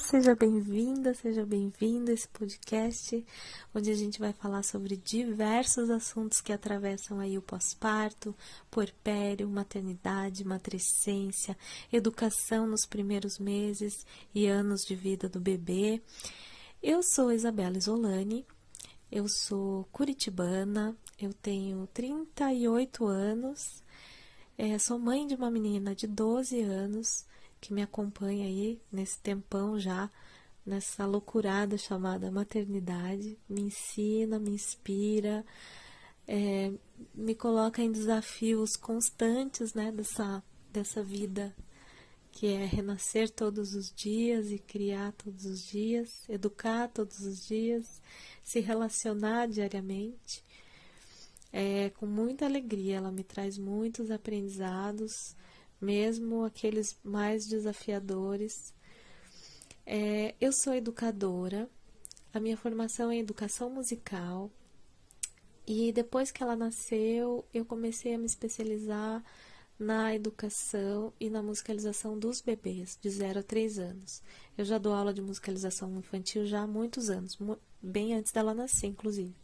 [0.00, 3.24] Seja bem-vinda, seja bem-vindo a esse podcast,
[3.74, 8.34] onde a gente vai falar sobre diversos assuntos que atravessam aí o pós-parto,
[8.70, 11.56] puerpério, maternidade, matricência,
[11.92, 16.00] educação nos primeiros meses e anos de vida do bebê.
[16.80, 18.46] Eu sou Isabela Isolani,
[19.10, 23.82] eu sou curitibana, eu tenho 38 anos,
[24.56, 27.26] é, sou mãe de uma menina de 12 anos
[27.60, 30.10] que me acompanha aí nesse tempão já,
[30.64, 35.44] nessa loucurada chamada maternidade, me ensina, me inspira,
[36.26, 36.72] é,
[37.14, 41.54] me coloca em desafios constantes, né, dessa, dessa vida
[42.30, 48.00] que é renascer todos os dias e criar todos os dias, educar todos os dias,
[48.44, 50.44] se relacionar diariamente.
[51.52, 55.34] É, com muita alegria, ela me traz muitos aprendizados,
[55.80, 58.74] mesmo aqueles mais desafiadores.
[59.86, 61.68] É, eu sou educadora,
[62.32, 64.50] a minha formação é educação musical,
[65.70, 69.22] e depois que ela nasceu, eu comecei a me especializar
[69.78, 74.22] na educação e na musicalização dos bebês de 0 a 3 anos.
[74.56, 77.38] Eu já dou aula de musicalização infantil já há muitos anos,
[77.82, 79.34] bem antes dela nascer, inclusive.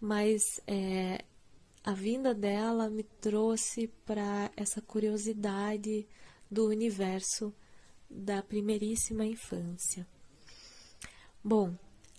[0.00, 1.22] Mas é,
[1.88, 6.06] a vinda dela me trouxe para essa curiosidade
[6.50, 7.50] do universo
[8.10, 10.06] da primeiríssima infância.
[11.42, 11.74] Bom,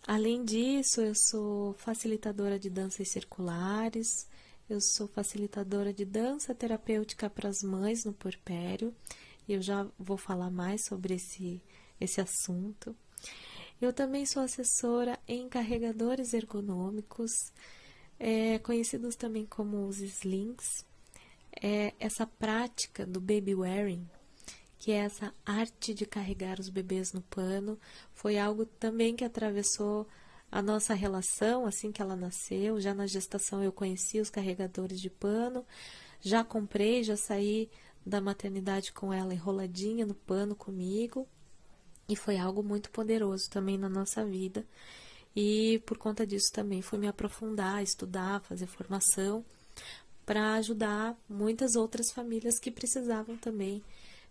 [0.08, 4.28] além disso, eu sou facilitadora de danças circulares,
[4.68, 8.92] eu sou facilitadora de dança terapêutica para as mães no porpério,
[9.48, 11.62] e eu já vou falar mais sobre esse,
[12.02, 12.96] esse assunto.
[13.80, 17.30] Eu também sou assessora em carregadores ergonômicos
[18.20, 20.86] é, conhecidos também como os slings,
[21.62, 24.08] é essa prática do baby wearing,
[24.78, 27.80] que é essa arte de carregar os bebês no pano,
[28.14, 30.08] foi algo também que atravessou
[30.52, 32.80] a nossa relação assim que ela nasceu.
[32.80, 35.66] Já na gestação eu conheci os carregadores de pano,
[36.22, 37.70] já comprei, já saí
[38.06, 41.28] da maternidade com ela enroladinha no pano comigo,
[42.08, 44.66] e foi algo muito poderoso também na nossa vida.
[45.36, 49.46] E por conta disso também fui me aprofundar, estudar, fazer formação
[50.26, 53.84] para ajudar muitas outras famílias que precisavam também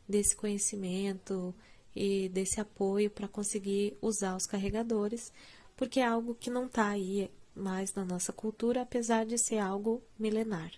[0.08, 1.54] desse conhecimento
[1.94, 5.32] e desse apoio para conseguir usar os carregadores,
[5.76, 10.00] porque é algo que não está aí mais na nossa cultura, apesar de ser algo
[10.18, 10.70] milenar.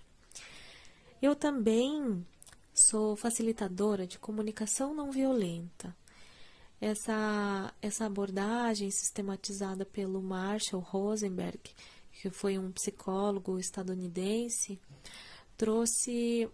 [1.20, 2.26] Eu também
[2.72, 5.94] sou facilitadora de comunicação não violenta
[6.80, 11.60] essa, essa abordagem sistematizada pelo Marshall Rosenberg,
[12.12, 14.80] que foi um psicólogo estadunidense,
[15.56, 16.48] trouxe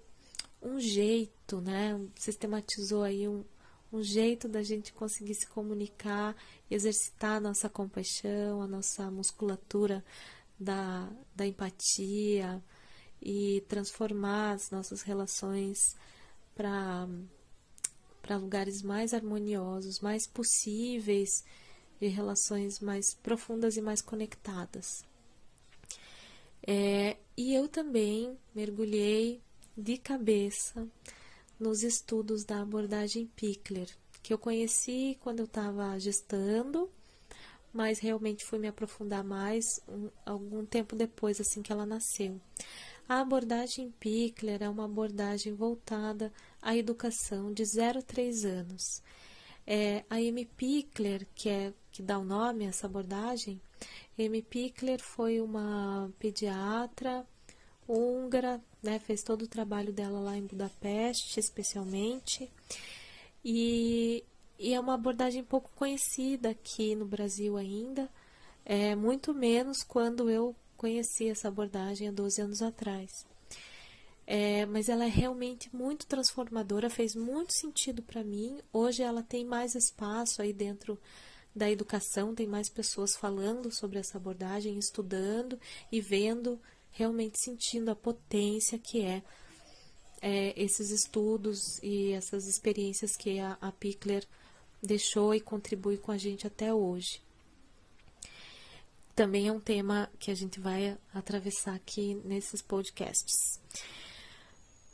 [0.60, 2.00] um jeito, né?
[2.16, 3.44] Sistematizou aí um,
[3.92, 6.34] um jeito da gente conseguir se comunicar,
[6.69, 10.04] exercitar a nossa compaixão, a nossa musculatura
[10.58, 12.62] da, da empatia
[13.22, 15.97] e transformar as nossas relações
[16.54, 17.08] para
[18.26, 21.44] para lugares mais harmoniosos, mais possíveis,
[22.00, 25.04] de relações mais profundas e mais conectadas.
[26.66, 29.41] É, e eu também mergulhei
[29.76, 30.88] de cabeça
[31.59, 33.88] nos estudos da abordagem Pickler,
[34.22, 36.91] que eu conheci quando eu estava gestando,
[37.72, 42.41] mas realmente fui me aprofundar mais um, algum tempo depois, assim que ela nasceu.
[43.09, 49.00] A abordagem Pickler é uma abordagem voltada à educação de 0 a 3 anos.
[49.65, 50.44] É, a M.
[50.44, 53.61] Pickler, que, é, que dá o nome a essa abordagem,
[54.19, 54.43] M.
[54.43, 57.25] Pickler foi uma pediatra
[57.89, 62.50] húngara, né, fez todo o trabalho dela lá em Budapeste, especialmente,
[63.44, 64.25] e,
[64.59, 68.11] e é uma abordagem pouco conhecida aqui no Brasil ainda,
[68.65, 73.26] é, muito menos quando eu conheci essa abordagem há 12 anos atrás.
[74.26, 78.58] É, mas ela é realmente muito transformadora, fez muito sentido para mim.
[78.73, 80.99] Hoje ela tem mais espaço aí dentro
[81.55, 85.58] da educação, tem mais pessoas falando sobre essa abordagem, estudando
[85.90, 89.22] e vendo, realmente sentindo a potência que é,
[90.20, 94.26] é esses estudos e essas experiências que a, a Pickler
[94.82, 97.25] deixou e contribui com a gente até hoje
[99.17, 103.59] também é um tema que a gente vai atravessar aqui nesses podcasts.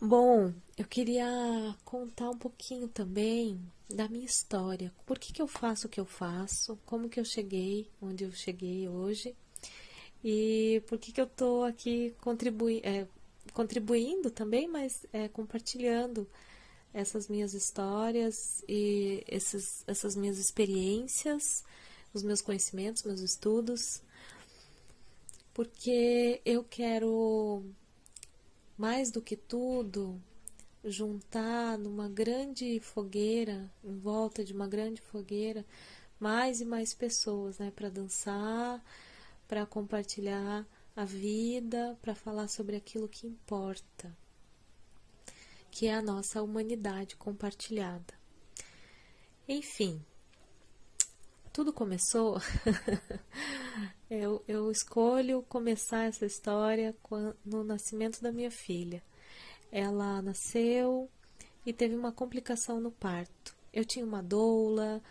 [0.00, 1.26] Bom, eu queria
[1.84, 3.60] contar um pouquinho também
[3.90, 4.92] da minha história.
[5.04, 6.78] Por que, que eu faço o que eu faço?
[6.86, 9.34] Como que eu cheguei onde eu cheguei hoje?
[10.24, 13.08] E por que, que eu estou aqui contribui é,
[13.52, 16.28] contribuindo também, mas é, compartilhando
[16.94, 21.64] essas minhas histórias e esses, essas minhas experiências,
[22.12, 24.02] os meus conhecimentos, meus estudos,
[25.54, 27.64] porque eu quero,
[28.76, 30.20] mais do que tudo,
[30.84, 35.64] juntar numa grande fogueira, em volta de uma grande fogueira,
[36.18, 38.82] mais e mais pessoas, né, para dançar,
[39.46, 44.16] para compartilhar a vida, para falar sobre aquilo que importa,
[45.70, 48.14] que é a nossa humanidade compartilhada.
[49.48, 50.02] Enfim,
[51.52, 52.40] tudo começou.
[54.10, 56.94] eu, eu escolho começar essa história
[57.44, 59.02] no nascimento da minha filha.
[59.70, 61.10] Ela nasceu
[61.64, 63.54] e teve uma complicação no parto.
[63.72, 65.02] Eu tinha uma doula,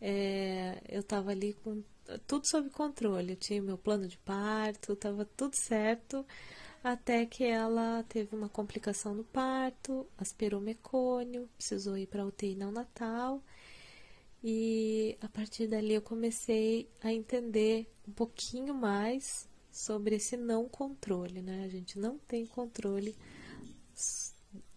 [0.00, 1.82] é, eu estava ali com
[2.26, 3.32] tudo sob controle.
[3.32, 6.24] Eu tinha meu plano de parto, estava tudo certo,
[6.82, 13.42] até que ela teve uma complicação no parto, aspirou mecônio, precisou ir para UTI neonatal.
[14.42, 21.42] E a partir dali eu comecei a entender um pouquinho mais sobre esse não controle,
[21.42, 21.64] né?
[21.64, 23.16] A gente não tem controle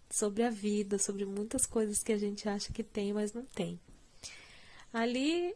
[0.10, 3.80] sobre a vida, sobre muitas coisas que a gente acha que tem, mas não tem.
[4.92, 5.56] Ali,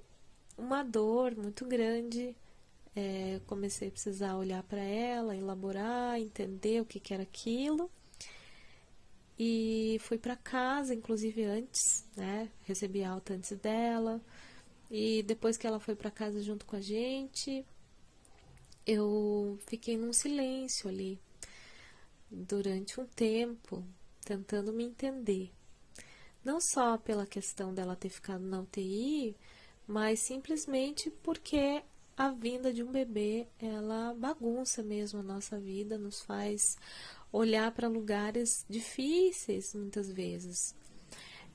[0.58, 2.36] uma dor muito grande.
[2.96, 7.92] É, comecei a precisar olhar para ela, elaborar, entender o que, que era aquilo.
[9.38, 12.50] E fui para casa, inclusive antes, né?
[12.64, 14.22] Recebi alta antes dela.
[14.90, 17.66] E depois que ela foi para casa junto com a gente,
[18.86, 21.20] eu fiquei num silêncio ali
[22.30, 23.84] durante um tempo,
[24.24, 25.52] tentando me entender.
[26.44, 29.36] Não só pela questão dela ter ficado na UTI,
[29.88, 31.84] mas simplesmente porque
[32.18, 36.78] a vinda de um bebê, ela bagunça mesmo a nossa vida, nos faz
[37.36, 40.76] olhar para lugares difíceis muitas vezes.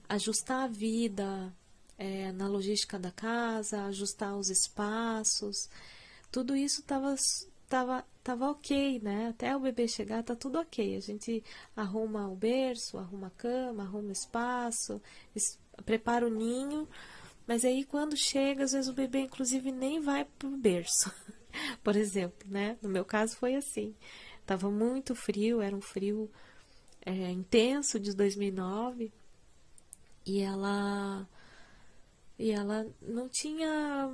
[0.09, 1.55] Ajustar a vida
[1.97, 5.69] é, na logística da casa, ajustar os espaços,
[6.31, 7.15] tudo isso estava
[7.69, 9.29] tava, tava ok, né?
[9.29, 10.97] Até o bebê chegar, tá tudo ok.
[10.97, 11.43] A gente
[11.75, 15.01] arruma o berço, arruma a cama, arruma espaço,
[15.87, 16.89] prepara o ninho.
[17.47, 21.13] Mas aí quando chega, às vezes o bebê inclusive nem vai pro berço.
[21.83, 22.77] Por exemplo, né?
[22.83, 23.95] No meu caso foi assim.
[24.51, 26.29] Tava muito frio, era um frio
[27.07, 29.13] é, intenso de 2009
[30.27, 31.25] e ela
[32.37, 34.13] e ela não tinha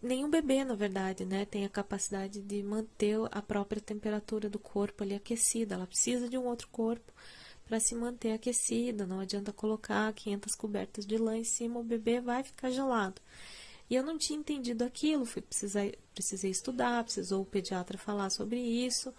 [0.00, 5.02] nenhum bebê, na verdade, né, tem a capacidade de manter a própria temperatura do corpo
[5.02, 5.74] ali aquecida.
[5.74, 7.12] Ela precisa de um outro corpo
[7.66, 9.04] para se manter aquecida.
[9.04, 13.20] Não adianta colocar 500 cobertas de lã em cima, o bebê vai ficar gelado.
[13.90, 18.60] E eu não tinha entendido aquilo, fui precisei, precisei estudar, precisou o pediatra falar sobre
[18.60, 19.12] isso.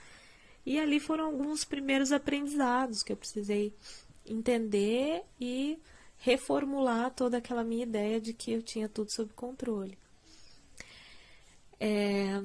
[0.66, 3.74] E ali foram alguns primeiros aprendizados que eu precisei
[4.26, 5.80] entender e
[6.18, 9.98] reformular toda aquela minha ideia de que eu tinha tudo sob controle.
[11.80, 12.42] É,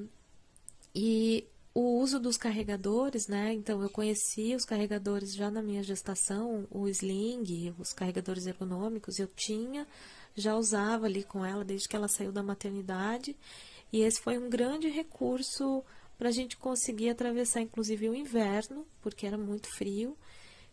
[0.95, 3.53] e o uso dos carregadores, né?
[3.53, 9.29] Então eu conheci os carregadores já na minha gestação, o sling, os carregadores ergonômicos, eu
[9.29, 9.87] tinha,
[10.35, 13.37] já usava ali com ela desde que ela saiu da maternidade,
[13.93, 15.85] e esse foi um grande recurso
[16.19, 20.17] para a gente conseguir atravessar, inclusive, o inverno, porque era muito frio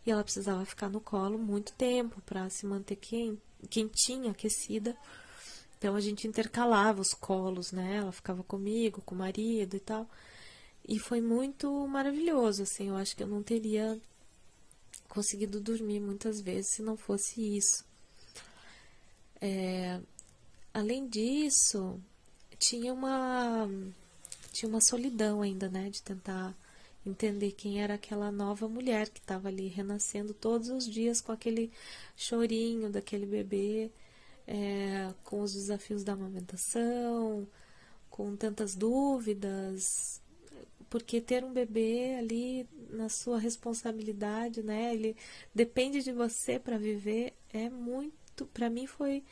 [0.06, 4.96] e ela precisava ficar no colo muito tempo para se manter quentinha, aquecida
[5.84, 7.96] então a gente intercalava os colos, né?
[7.96, 10.08] Ela ficava comigo, com o marido e tal.
[10.88, 12.88] E foi muito maravilhoso, assim.
[12.88, 14.00] Eu acho que eu não teria
[15.10, 17.84] conseguido dormir muitas vezes se não fosse isso.
[19.42, 20.00] É,
[20.72, 22.00] além disso,
[22.58, 23.68] tinha uma
[24.54, 26.54] tinha uma solidão ainda, né, de tentar
[27.04, 31.70] entender quem era aquela nova mulher que estava ali renascendo todos os dias com aquele
[32.16, 33.90] chorinho daquele bebê
[34.46, 37.46] é, com os desafios da amamentação,
[38.08, 40.22] com tantas dúvidas,
[40.88, 44.94] porque ter um bebê ali na sua responsabilidade, né?
[44.94, 45.16] Ele
[45.54, 49.24] depende de você para viver é muito, para mim foi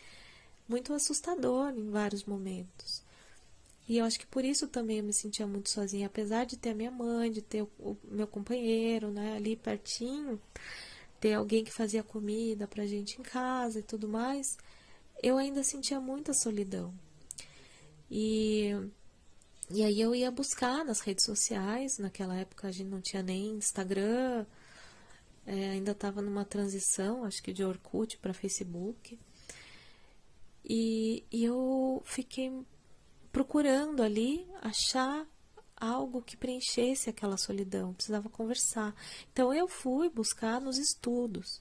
[0.68, 3.02] muito assustador em vários momentos.
[3.92, 6.70] E eu acho que por isso também eu me sentia muito sozinha, apesar de ter
[6.70, 10.40] a minha mãe, de ter o, meu companheiro, né, ali pertinho,
[11.20, 14.56] ter alguém que fazia comida pra gente em casa e tudo mais
[15.22, 16.94] eu ainda sentia muita solidão.
[18.10, 18.70] E,
[19.70, 23.56] e aí eu ia buscar nas redes sociais, naquela época a gente não tinha nem
[23.56, 24.46] Instagram,
[25.44, 29.18] é, ainda estava numa transição, acho que de Orkut para Facebook.
[30.64, 32.50] E, e eu fiquei
[33.32, 35.26] procurando ali achar
[35.76, 38.94] algo que preenchesse aquela solidão, precisava conversar.
[39.32, 41.60] Então eu fui buscar nos estudos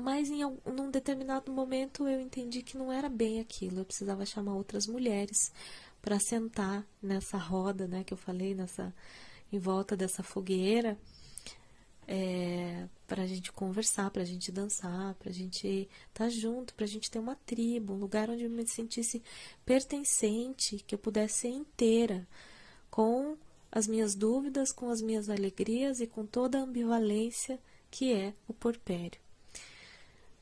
[0.00, 3.80] mas em um determinado momento eu entendi que não era bem aquilo.
[3.80, 5.52] Eu precisava chamar outras mulheres
[6.00, 8.94] para sentar nessa roda, né, que eu falei, nessa
[9.52, 10.96] em volta dessa fogueira,
[12.12, 16.74] é, para a gente conversar, para a gente dançar, para a gente estar tá junto,
[16.74, 19.22] para a gente ter uma tribo, um lugar onde eu me sentisse
[19.64, 22.26] pertencente, que eu pudesse ser inteira,
[22.90, 23.36] com
[23.70, 27.60] as minhas dúvidas, com as minhas alegrias e com toda a ambivalência
[27.92, 29.20] que é o porpério.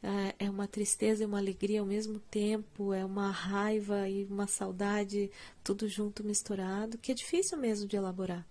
[0.02, 4.46] É, é uma tristeza e uma alegria ao mesmo tempo, é uma raiva e uma
[4.46, 5.30] saudade,
[5.62, 8.46] tudo junto misturado, que é difícil mesmo de elaborar.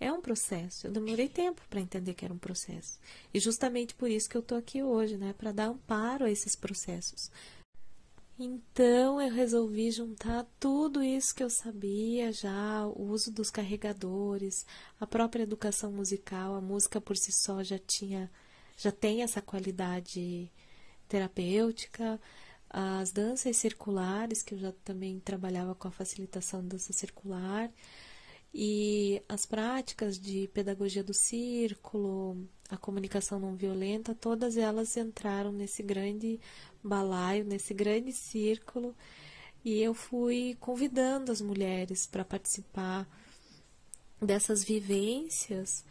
[0.00, 0.86] É um processo.
[0.86, 2.98] Eu demorei tempo para entender que era um processo.
[3.34, 6.56] E justamente por isso que eu estou aqui hoje, né, para dar amparo a esses
[6.56, 7.30] processos.
[8.38, 14.64] Então eu resolvi juntar tudo isso que eu sabia já, o uso dos carregadores,
[14.98, 18.30] a própria educação musical, a música por si só já tinha,
[18.78, 20.50] já tem essa qualidade
[21.06, 22.18] terapêutica,
[22.70, 27.70] as danças circulares, que eu já também trabalhava com a facilitação da dança circular,
[28.52, 35.82] e as práticas de pedagogia do círculo, a comunicação não violenta, todas elas entraram nesse
[35.82, 36.40] grande
[36.82, 38.94] balaio, nesse grande círculo,
[39.64, 43.08] e eu fui convidando as mulheres para participar
[44.20, 45.84] dessas vivências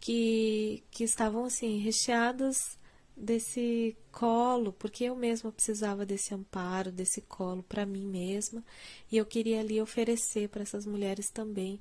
[0.00, 2.78] que, que estavam assim recheadas
[3.16, 8.62] desse colo, porque eu mesma precisava desse amparo, desse colo para mim mesma,
[9.10, 11.80] e eu queria ali oferecer para essas mulheres também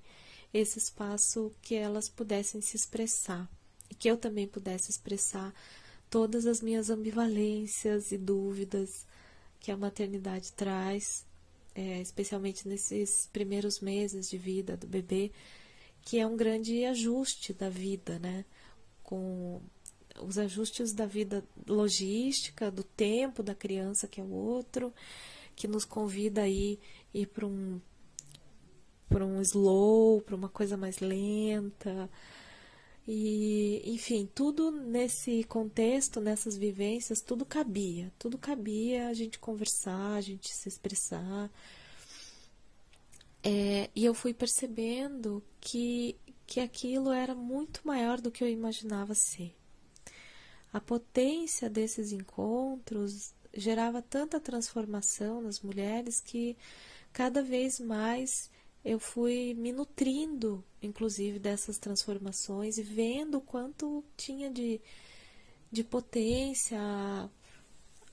[0.53, 3.49] esse espaço que elas pudessem se expressar
[3.89, 5.53] e que eu também pudesse expressar
[6.09, 9.05] todas as minhas ambivalências e dúvidas
[9.59, 11.25] que a maternidade traz,
[11.73, 15.31] é, especialmente nesses primeiros meses de vida do bebê,
[16.01, 18.45] que é um grande ajuste da vida, né?
[19.03, 19.59] Com
[20.21, 24.93] os ajustes da vida logística, do tempo da criança, que é o outro,
[25.55, 26.79] que nos convida a ir,
[27.13, 27.79] ir para um,
[29.11, 32.09] um slow, para uma coisa mais lenta.
[33.07, 38.11] E, enfim, tudo nesse contexto, nessas vivências, tudo cabia.
[38.17, 41.51] Tudo cabia a gente conversar, a gente se expressar.
[43.43, 46.15] É, e eu fui percebendo que,
[46.47, 49.55] que aquilo era muito maior do que eu imaginava ser.
[50.75, 56.57] A potência desses encontros gerava tanta transformação nas mulheres que
[57.13, 58.51] cada vez mais
[58.83, 64.81] eu fui me nutrindo, inclusive, dessas transformações e vendo o quanto tinha de,
[65.71, 66.77] de potência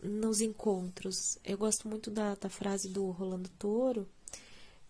[0.00, 1.40] nos encontros.
[1.44, 4.08] Eu gosto muito da, da frase do Rolando Toro,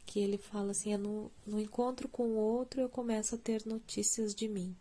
[0.05, 3.65] que ele fala assim: é no, no encontro com o outro eu começo a ter
[3.65, 4.77] notícias de mim.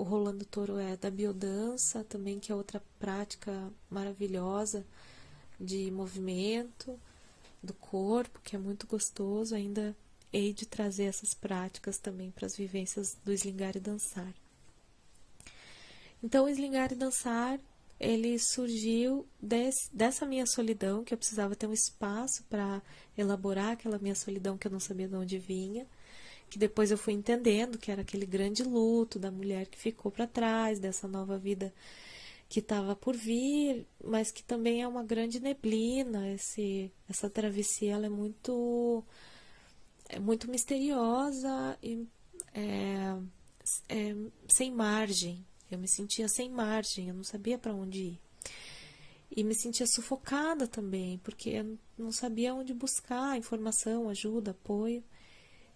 [0.00, 4.82] O Rolando Toro é da biodança também, que é outra prática maravilhosa
[5.60, 6.98] de movimento
[7.62, 9.54] do corpo, que é muito gostoso.
[9.54, 9.94] Ainda
[10.32, 14.32] hei de trazer essas práticas também para as vivências do eslingar e dançar.
[16.24, 17.60] Então, o eslingar e dançar,
[18.00, 22.80] ele surgiu desse, dessa minha solidão, que eu precisava ter um espaço para
[23.18, 25.86] elaborar aquela minha solidão que eu não sabia de onde vinha
[26.50, 30.26] que depois eu fui entendendo que era aquele grande luto da mulher que ficou para
[30.26, 31.72] trás, dessa nova vida
[32.48, 36.28] que estava por vir, mas que também é uma grande neblina.
[36.32, 39.04] Esse, essa travessia ela é muito,
[40.08, 42.04] é muito misteriosa e
[42.52, 43.16] é,
[43.88, 44.16] é,
[44.48, 45.46] sem margem.
[45.70, 48.20] Eu me sentia sem margem, eu não sabia para onde ir.
[49.30, 55.04] E me sentia sufocada também, porque eu não sabia onde buscar informação, ajuda, apoio.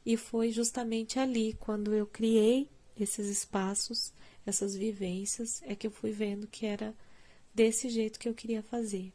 [0.05, 2.69] E foi justamente ali, quando eu criei
[2.99, 4.13] esses espaços,
[4.47, 6.95] essas vivências, é que eu fui vendo que era
[7.55, 9.13] desse jeito que eu queria fazer.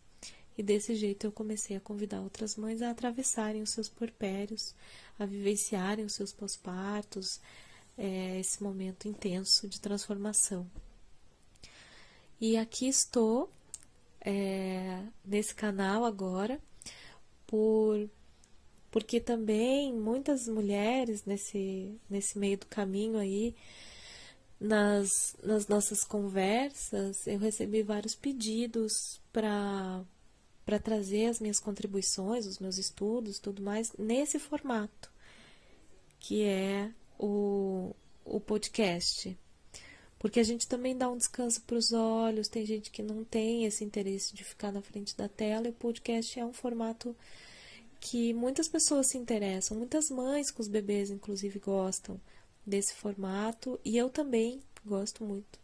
[0.57, 4.75] E desse jeito eu comecei a convidar outras mães a atravessarem os seus porpérios,
[5.17, 7.39] a vivenciarem os seus pós-partos,
[7.97, 10.69] é, esse momento intenso de transformação.
[12.41, 13.49] E aqui estou,
[14.21, 16.59] é, nesse canal agora,
[17.45, 18.09] por
[18.91, 23.55] porque também muitas mulheres nesse, nesse meio do caminho aí,
[24.59, 30.03] nas, nas nossas conversas, eu recebi vários pedidos para
[30.65, 35.11] para trazer as minhas contribuições, os meus estudos, tudo mais, nesse formato,
[36.19, 39.35] que é o, o podcast.
[40.19, 43.65] Porque a gente também dá um descanso para os olhos, tem gente que não tem
[43.65, 47.15] esse interesse de ficar na frente da tela, e o podcast é um formato
[47.99, 52.19] que muitas pessoas se interessam, muitas mães com os bebês, inclusive, gostam
[52.65, 55.59] desse formato, e eu também gosto muito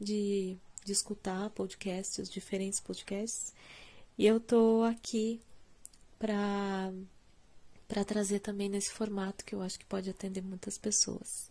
[0.00, 0.56] de
[0.86, 3.52] de escutar podcasts, diferentes podcasts.
[4.16, 5.40] E eu tô aqui
[6.18, 6.92] para
[7.88, 11.48] para trazer também nesse formato que eu acho que pode atender muitas pessoas.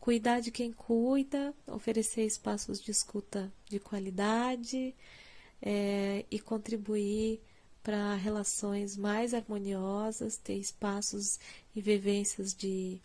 [0.00, 4.94] Cuidar de quem cuida, oferecer espaços de escuta de qualidade
[5.60, 7.40] é, e contribuir
[7.82, 11.38] para relações mais harmoniosas, ter espaços
[11.74, 13.00] e vivências de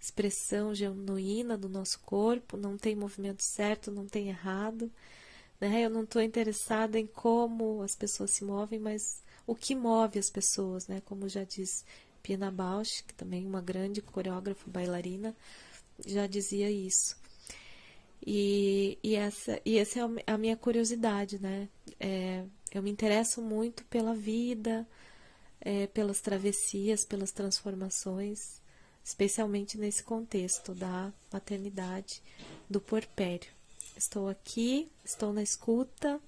[0.00, 4.90] expressão genuína do nosso corpo, não tem movimento certo, não tem errado.
[5.60, 5.84] Né?
[5.84, 10.30] Eu não estou interessada em como as pessoas se movem, mas o que move as
[10.30, 11.00] pessoas, né?
[11.04, 11.84] Como já diz
[12.22, 15.34] Pina Bausch, que também é uma grande coreógrafa bailarina,
[16.06, 17.16] já dizia isso.
[18.24, 21.68] E, e, essa, e essa é a minha curiosidade, né?
[21.98, 24.86] É, eu me interesso muito pela vida,
[25.60, 28.60] é, pelas travessias, pelas transformações,
[29.04, 32.22] especialmente nesse contexto da maternidade,
[32.68, 33.50] do porpério.
[33.96, 36.20] Estou aqui, estou na escuta,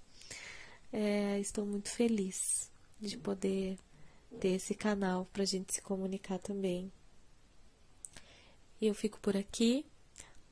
[0.92, 3.78] é, estou muito feliz de poder
[4.40, 6.90] ter esse canal para a gente se comunicar também.
[8.80, 9.84] E eu fico por aqui.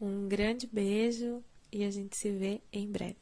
[0.00, 1.42] Um grande beijo
[1.73, 3.16] e a gente se vê em breve.